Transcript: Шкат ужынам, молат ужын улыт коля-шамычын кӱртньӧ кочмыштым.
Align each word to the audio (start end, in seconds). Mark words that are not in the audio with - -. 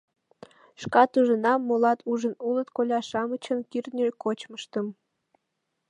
Шкат 0.81 1.11
ужынам, 1.19 1.59
молат 1.69 1.99
ужын 2.11 2.33
улыт 2.47 2.67
коля-шамычын 2.75 3.59
кӱртньӧ 3.71 4.07
кочмыштым. 4.23 4.87